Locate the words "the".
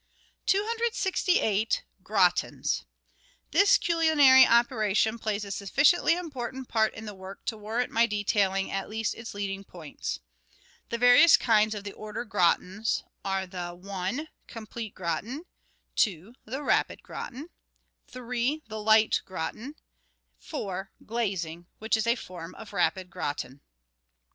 7.05-7.13, 10.89-10.97, 11.83-11.91, 13.45-14.27, 16.45-16.63, 18.67-18.81